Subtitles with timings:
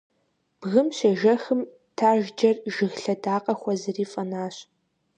[0.59, 1.61] Бгым щежэхым,
[1.97, 4.55] тажьджэр жыг лъэдакъэ хуэзэри фӀэнащ.